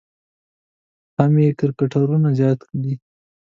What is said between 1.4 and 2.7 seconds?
یې کرکټرونه زیات